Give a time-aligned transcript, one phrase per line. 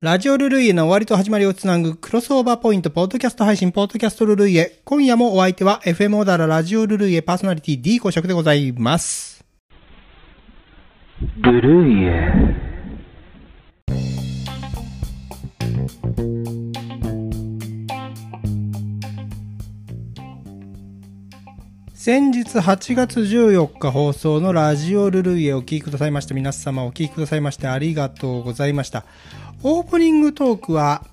[0.00, 4.80] ラジオルルイエの終わりと始まりをつなぐクロスオーバーポイントポッドキャスト配信ポッドキャストルルイエ。
[4.84, 9.44] 今夜もお相手は FM オーダーララジオルルイエパーソナリティ D 公職でございます。
[11.38, 12.68] ルルイエ
[21.92, 29.04] 先日8月14日放送のラジオルルイエをお聞きくださいました皆様お聞きくださいましてありがとうございました。
[29.64, 31.04] オープニングトークは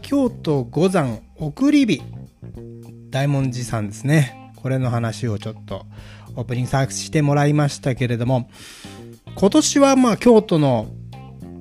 [0.00, 2.00] 京都五山送り火。
[3.10, 4.52] 大文字さんですね。
[4.56, 5.84] これの話をちょっと
[6.34, 8.48] オープニングさしてもらいましたけれども。
[9.36, 10.86] 今年はまあ京都の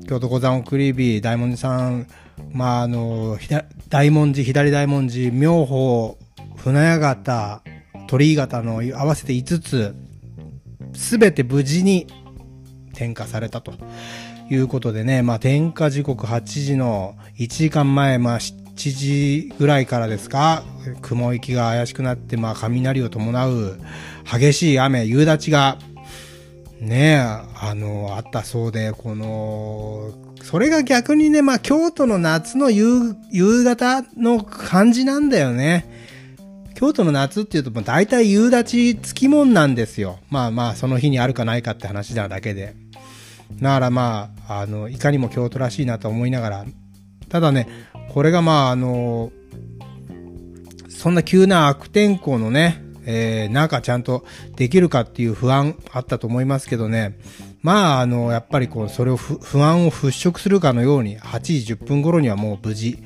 [0.07, 2.07] 京都五山送り火大文字さん
[2.53, 3.37] まああの
[3.89, 6.17] 大文字左大文字妙法
[6.55, 7.61] 船屋形
[8.07, 9.95] 鳥居形の合わせて5つ
[10.93, 12.07] すべて無事に
[12.93, 13.73] 点火されたと。
[14.49, 20.63] いうことでね、まあ点火時刻8時の1時間前、まあ7時ぐらいからですか、
[21.01, 23.79] 雲行きが怪しくなって、まあ雷を伴う
[24.31, 25.77] 激しい雨、夕立が
[26.79, 30.11] ね、あの、あったそうで、この、
[30.43, 35.97] それが逆にね、まあ京都の夏の夕夕方の感じなんだよね。
[36.75, 40.19] 京都の夏っていうと、大体夕立つきもんなんですよ。
[40.29, 42.75] まあまあ、その日にあるかないかって話なだけで。
[43.55, 46.65] だからまあ、あの、いかにも京都らしいなと思いながら、
[47.29, 47.67] ただね、
[48.13, 49.31] これがまあ、あの、
[50.89, 54.25] そんな急な悪天候のね、えー、中ちゃんと
[54.57, 57.17] できるかっていう不安あったと思いますけどね、
[57.61, 62.99] まあ、あの、やっぱりこう、それを不安を払拭するかのように、8時10分頃にはもう無事、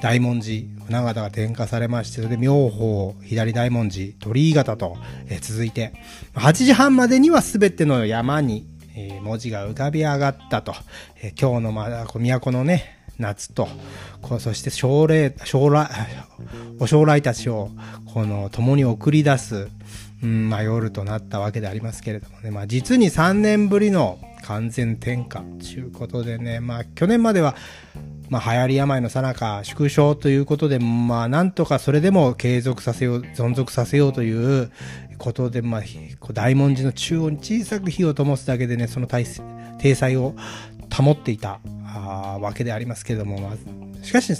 [0.00, 4.96] 大文字、船形が点火されまして、それで妙法、左大文字、鳥居形と、
[5.26, 5.92] えー、続いて、
[6.34, 10.74] 8時半までには全ての山に、えー、文字が浮かび上がったと、
[11.22, 13.68] えー、今日のまだ、都のね、夏と、
[14.22, 15.88] こうそして将来、将来、
[16.78, 17.70] お将来たちを、
[18.12, 19.68] この、共に送り出す、
[20.22, 27.54] うん、まあ夜となったわけでありますけれどもね、まあ実に3年ぶりの完全転換ということでね、まあ去年までは、
[28.30, 34.70] まあ流行り病のさなか縮小ということで、まあなんとかそれでも継続させよう、存続させようという
[35.18, 35.82] ことで、まあ
[36.32, 39.26] 大文字の中央に小さく火を灯すだけでね、その体
[39.78, 40.34] 体裁を
[40.94, 44.32] 保っていたあわけでありますけども、まあ、しかし、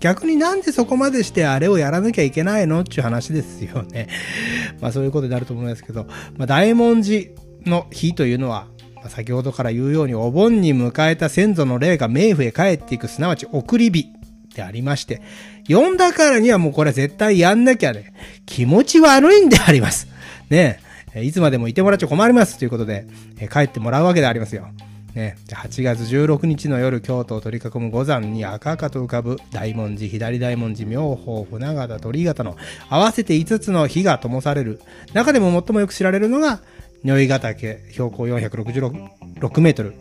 [0.00, 4.08] 逆になんでそこまでしてあれをやらなきゃいけないのっていう話ですよね。
[4.80, 6.06] まあそういうことになると思うんですけど、
[6.36, 7.34] まあ大文字
[7.66, 8.68] の日というのは、
[9.08, 14.08] 先ほどから言うようにお盆に迎えた先祖の霊が冥府へ帰っていく、すなわち送り火
[14.54, 15.22] でありまして、
[15.66, 18.14] 読んだからにはもうこれ絶対やんなきゃね、
[18.46, 20.08] 気持ち悪いんであります。
[20.50, 20.80] ね
[21.14, 23.06] えいつまでもいてもらっちゃ困りますということで、
[23.38, 24.68] え帰ってもらうわけでありますよ。
[25.14, 32.56] ね、8月16日の夜、京都を取り囲む五山に赤々と浮かぶ大文字、左大文字、妙法、船形、鳥形の
[32.90, 34.80] 合わせて5つの火が灯される。
[35.12, 36.62] 中でも最もよく知られるのが、
[37.04, 39.92] 如意ヶ岳、標高466メートル。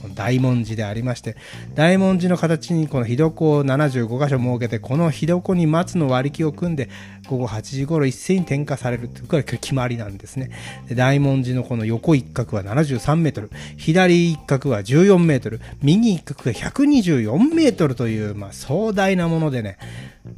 [0.00, 1.36] この大文字でありまして、
[1.74, 6.88] 大文字の形にこの火床を75箇所設けて、この火床に松の割り木を組んで、
[7.28, 10.50] 午後8時頃一斉に点火されるというこれ決まりなんですね。
[10.92, 19.78] 大文字のこの横一角は73メートル、左一角は14メートル、右一角が124メートルという、まあ、壮大なものでね、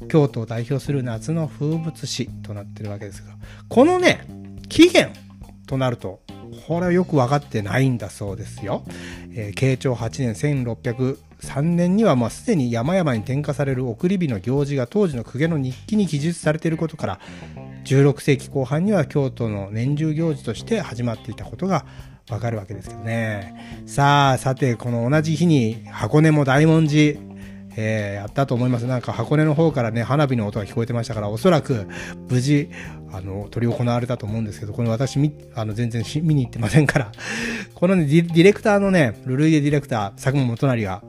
[0.08, 3.34] 京都を代表する夏の風物詩となってるわけですが、
[3.68, 4.26] このね、
[4.70, 5.12] 期限
[5.66, 6.20] となると、
[6.66, 8.84] これはよく分かってないんだそうですよ。
[9.32, 17.20] えー、慶長8年1603年にはもうすでに山々に点火される送り火の行事が当時の公家の日記に記述されていることから、
[17.84, 21.84] 16世紀後半には京都の年中行事として始まっていたことが
[22.30, 23.82] わかるわけですけどね。
[23.86, 27.18] さあ、さて、この同じ日に箱根も大文字、
[27.76, 28.86] えー、やったと思います。
[28.86, 31.86] なんか箱根の方からね、花火の音が聞こえてましたから、おそらく
[32.28, 32.70] 無事、
[33.12, 37.12] あの、取り行われたと思うんですけど、これ私み、あの、全然見に行ってませんから、
[37.74, 41.02] このね、ディレクターのね、ルルイエディレクター、佐久間元成が、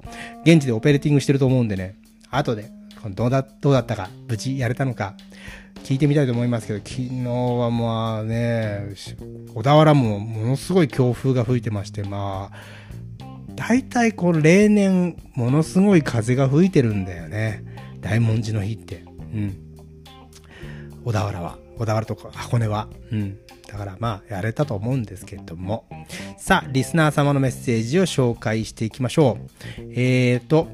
[0.43, 1.95] 現地でオペレーティングしてると思うんでね、
[2.31, 2.69] 後で、
[3.11, 5.15] どうだ、どうだったか、無事やれたのか、
[5.83, 8.87] 聞いてみたいと思いますけど、昨日はまあね、
[9.53, 12.84] 小田原もものすごい強風が吹いてまして、まあ、
[13.55, 17.63] 大体こう例年ものすごい風が吹いてるんだよね。
[18.01, 19.03] 大文字の日って。
[19.33, 19.57] うん。
[21.03, 21.57] 小田原は。
[21.77, 22.87] 小田原とか箱根は。
[23.11, 23.37] うん。
[23.67, 25.85] だからまあやれたと思うんですけども。
[26.37, 29.81] さあ、リスナー様のメッセージを紹介していきましょう。
[29.91, 30.67] えーと、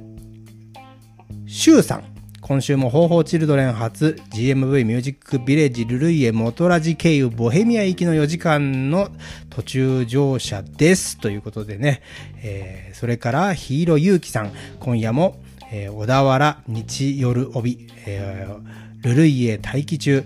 [1.47, 2.10] シュウさん。
[2.51, 9.07] 今週も方法チルドレン初 GMV ミュージックビレッジルルイエ元ラジ経由ボヘミア行きの4時間の
[9.49, 11.17] 途中乗車です。
[11.17, 12.01] ということでね、
[12.43, 14.51] えー、それからヒーローゆうきさん、
[14.81, 15.39] 今夜も、
[15.71, 20.25] えー、小田原日夜帯、えー、ルルイエ待機中、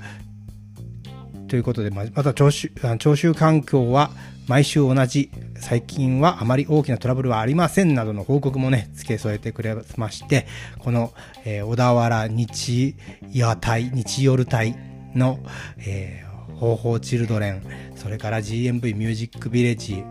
[1.47, 4.11] ということで、また聴取聴取環境は
[4.47, 10.47] 毎週同じ、最近はあまり大きなトラブルはありませんなどの報告もね、付け添えてくれまして、
[10.79, 11.13] この、
[11.45, 12.95] えー、小田原日
[13.31, 14.75] 夜隊、日夜隊
[15.15, 15.39] の、
[15.79, 17.63] えー、方法チルドレン、
[17.95, 20.03] それから GMV ミュージックビレッジ、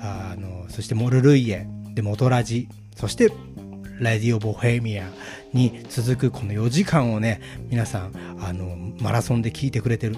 [0.00, 3.30] あの、そしてモルルイエ、で、モトラジ、そして
[4.00, 5.10] ラディオボヘミア
[5.52, 10.16] に続くこの4時間をね、皆さん、あの、マラソンで聞いてくれてる。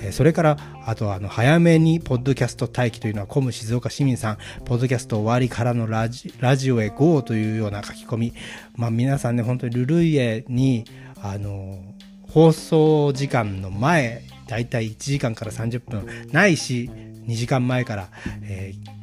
[0.00, 8.34] えそれから、あと、あの、早めにポッドキャスト待機というのは、コム静岡市民さん、ポッドキャスト終わりからのラジラジオへ GO というような書き込み。
[8.74, 10.84] まあ、皆さんね、本当にルルイエに、
[11.20, 11.78] あの、
[12.22, 16.90] 放送時間の前、だいたい1時間から30分、ないし、
[17.26, 18.08] 2時間前から、
[18.42, 19.01] えー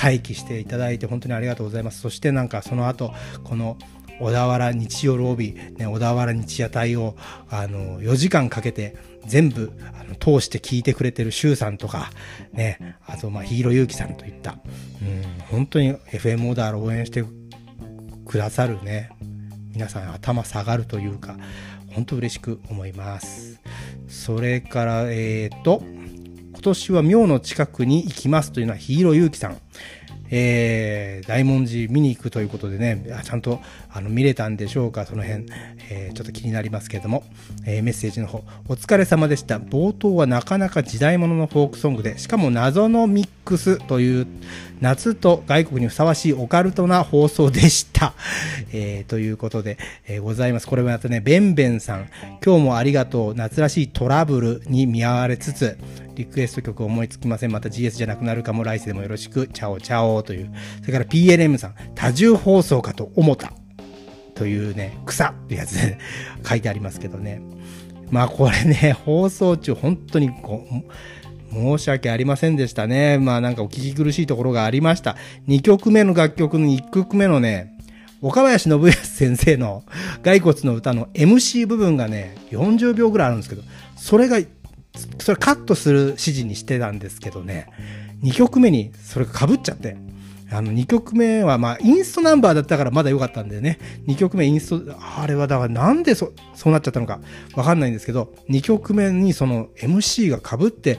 [0.00, 2.00] 待機していただいて本当にありがとうございます。
[2.00, 3.12] そしてなんかその後、
[3.44, 3.76] この
[4.20, 7.16] 小田原日曜ロビー、ね、小田原日夜隊を、
[7.48, 8.96] あの、4時間かけて
[9.26, 12.10] 全部、あの、通して聞いてくれてる周さんとか、
[12.52, 14.58] ね、あと、まあ、ヒーローゆうきさんといった、
[15.02, 17.24] うん、本当に FM 小田原応援して
[18.26, 19.10] くださるね、
[19.72, 21.36] 皆さん頭下がるというか、
[21.92, 23.60] 本当嬉しく思います。
[24.08, 25.82] それから、えっ、ー、と、
[26.58, 29.60] 今年は妙の近くに行きますというのはヒーローゆうきさん。
[30.30, 33.60] えー、大文字見に行くということでね、ちゃんと
[33.90, 35.46] あの見れたんでしょうか、その辺、
[35.90, 37.24] えー、ちょっと気になりますけれども、
[37.66, 39.58] えー、メッセージの方、お疲れ様でした。
[39.58, 44.26] 冒頭はなかなか時代物のフォークソングで、しかも謎のミックスという、
[44.80, 48.14] 夏と外国にふさわしいオカルトな放送でした。
[48.72, 50.66] えー、ということで、えー、ございます。
[50.66, 52.08] これはまたね、ベンベンさん、
[52.44, 55.76] 今日もありがとう、夏らしいトラブルに見舞われつつ、
[56.14, 57.52] リクエスト曲思いつきません。
[57.52, 60.50] また GS じゃなくなるかも、来世でもよろしく、チャオチャオという。
[60.80, 63.52] それから PLM さん、多重放送かと思った。
[64.34, 65.98] というね、草ってやつで、
[66.48, 67.42] 書いてありますけどね。
[68.10, 73.18] まあこれね、 放送中本当にこう、申し訳ありませんでしたね。
[73.18, 75.16] まあなんかお聞き苦しいところがありました。
[75.48, 77.78] 2曲目の楽曲の1曲目のね、
[78.20, 79.84] 岡林信康先生の
[80.22, 83.62] 骸骨の歌の MC 部分がね、40秒ぐらいあるんですけど、
[83.96, 84.38] それが
[85.18, 87.68] それカットする指示にしてたんですけどね、
[88.22, 89.96] 2曲目にそれが被っちゃって、
[90.50, 97.20] あの2曲目はまあインストナンバーだったからまだ良かったんでね、2曲目インスト、あれはだからなんでそそうなっちゃったのか。
[97.54, 100.98] わかんないんですけど、2曲目にその MC が被って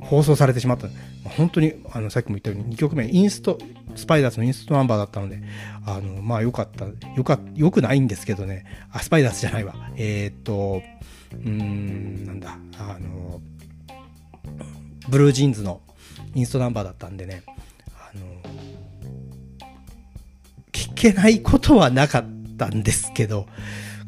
[0.00, 0.88] 放送されてしまった。
[1.24, 3.58] 本当にあのさっきも言ったように2曲目インスト、
[3.96, 5.42] スパイダースのインストナンバーだったので、
[5.84, 6.86] あのまあ良かった、
[7.16, 9.74] よか、良くないんですけどね、あ、スパイダースじゃないわ。
[9.96, 10.82] えー、っと、
[11.32, 13.40] うーん、なんだ、あの、
[15.08, 15.80] ブルージーンズの
[16.34, 17.42] インストナンバーだったんでね、
[17.94, 18.24] あの、
[20.72, 22.24] 聞けないことはなかっ
[22.56, 23.46] たんですけど、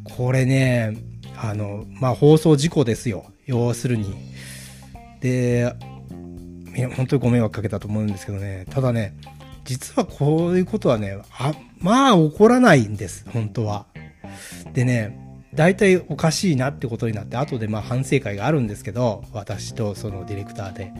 [0.03, 0.97] これね、
[1.37, 3.25] あの、まあ、放送事故ですよ。
[3.45, 4.15] 要するに。
[5.19, 5.75] で、
[6.95, 9.15] 本当にご迷惑かけたと思うんですけどね、ただね、
[9.63, 13.87] 実はこういうことはね、あ、まあ起こらないんです、本当は。
[14.73, 15.24] でね、
[15.55, 20.91] 大体おかしいなってことになって、後でまあ反省会があるんですけど、私とそのディレクターで。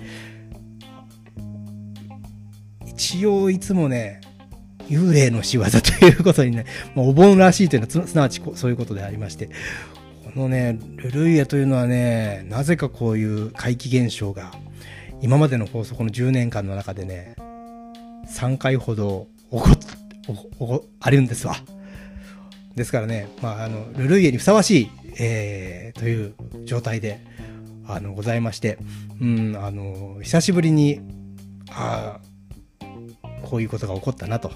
[2.87, 4.21] 一応いつもね、
[4.87, 6.65] 幽霊の仕業ということにね、
[6.95, 9.49] まあ、お盆らしいというのはすなわちそういうことでありまして、
[10.33, 14.51] このね、ルルイエというのはね、なぜかこういう怪奇現象が、
[15.21, 17.35] 今までの放送、この10年間の中でね、
[18.27, 21.55] 3回ほど起こっ、あるんですわ。
[22.75, 27.19] ですからね、まあ、あの、ルルイエにふさわしい、えー、という状態で、
[27.87, 28.77] あの、ございまして、
[29.21, 30.99] うん、あの、久しぶりに、
[31.71, 32.19] あ
[33.45, 34.51] こういうことが起こったなと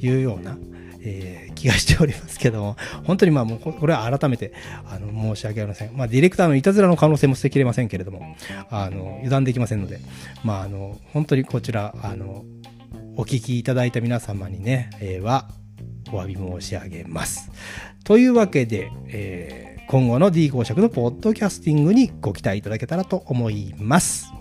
[0.00, 0.58] いうような、
[1.00, 4.52] えー、気がしておりますけども、本当にまあもうこれは改めて
[4.84, 5.96] あの申し訳ありません。
[5.96, 8.36] まあディレクターのいたずらの可能性も捨てきれませんけれども、
[8.70, 10.00] あの油断できませんので、
[10.44, 12.44] まああの本当にこちら、あの、
[13.16, 15.48] お聞きいただいた皆様にね、えー、は
[16.12, 17.50] お詫び申し上げます。
[18.04, 24.32] というわけで、えー、今後の D 公爵のポッドキャスティングにご期待いただけたらと思います。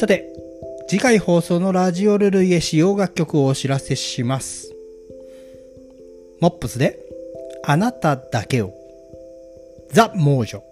[0.00, 0.32] さて、
[0.88, 4.74] 次回放送のラジオルルイエ使用楽曲をお知らせします。
[6.40, 6.98] モップスで、
[7.62, 8.72] あなただけを。
[9.92, 10.69] ザ・モージョ。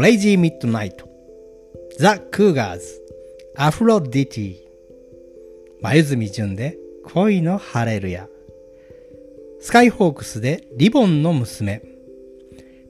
[0.00, 1.06] クレイジー・ミッドナイト。
[1.98, 3.02] ザ・クーガーズ、
[3.54, 4.56] アフロディティ、
[5.82, 8.26] 黛ジュンで恋のハレルヤ、
[9.60, 11.82] スカイホークスでリボンの娘、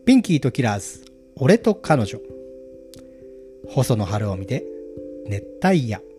[0.06, 2.20] ピンキーとキラーズ、俺と彼女、
[3.66, 4.62] 細野晴臣で
[5.26, 6.09] 熱帯夜。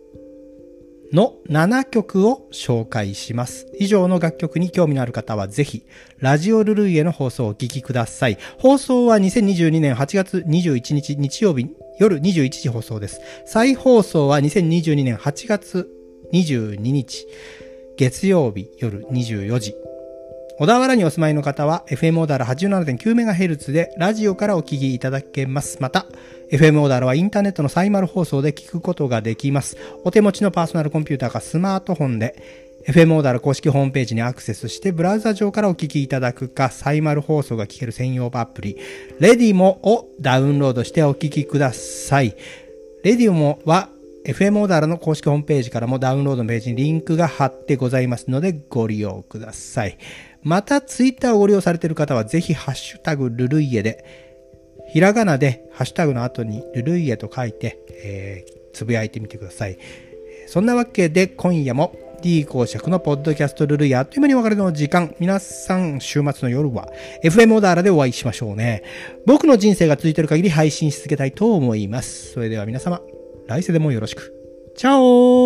[1.12, 3.66] の7曲を紹介します。
[3.78, 5.84] 以上の楽曲に興味のある方はぜひ、
[6.18, 8.38] ラジオルルイへの放送をお聴きください。
[8.58, 13.20] 放送は2022年8月21日日曜日夜21時放送です。
[13.44, 15.88] 再放送は2022年8月
[16.32, 17.26] 22日
[17.96, 19.91] 月曜日夜24時。
[20.58, 25.78] 小田原にお住まいの方は FM オーダーラ 87.9MHz でラジオからお聞きいただけます。
[25.80, 26.06] また、
[26.50, 29.76] FM オーダーはインターネットのサイマル放送で聞くことができます。
[30.04, 38.76] お手持ちのパーソナルコンピューターかスマートフォンで FM オーダー公式ホームページにアクセスしてブラウザ上からお聞きいただくか、サイマル放送が聞ける専用アプリ、
[39.20, 42.36] レディモをダウンロードしてお聞きください。
[43.04, 43.88] レディモは
[44.24, 49.98] FM オーダーの公式ホームページからもダウンロードのページにリンクが貼ってございますのでご利用ください。
[50.42, 54.04] また、ツイッターをご利用されている方はぜひハッシュタグルルイエで
[54.92, 59.78] ひらがなでハッシュタグの後にルルイエと書いて、えー、つぶやいてみてください。
[60.48, 65.14] そんなわけで今夜も D 公爵のポッドキャストルルイエあっという間にお別れの時間。
[65.18, 66.88] 皆さん週末の夜は
[67.24, 68.82] FM オダーラでお会いしましょうね。
[69.26, 72.32] 僕の人生が続いている限り配信し続けたいと思います。
[72.32, 73.00] それでは皆様、
[73.46, 74.34] 来世でもよろしく。
[74.76, 75.41] チャオ